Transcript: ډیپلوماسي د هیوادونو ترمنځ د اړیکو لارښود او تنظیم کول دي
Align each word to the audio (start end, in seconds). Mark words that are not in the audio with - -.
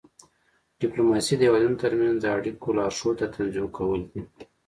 ډیپلوماسي 0.81 1.33
د 1.37 1.41
هیوادونو 1.47 1.81
ترمنځ 1.83 2.17
د 2.21 2.25
اړیکو 2.37 2.75
لارښود 2.77 3.17
او 3.23 3.31
تنظیم 3.35 3.67
کول 3.77 4.01
دي 4.11 4.19